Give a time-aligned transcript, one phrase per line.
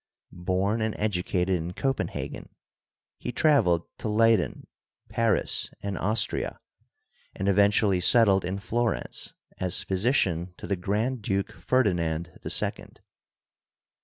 [0.31, 2.49] Born and educated in Copenhagen,
[3.19, 4.65] he traveled to Leyden,
[5.09, 6.59] Paris and Austria
[7.35, 13.01] and eventually settled in Florence as physician to the Grand Duke Ferdi nand the Second.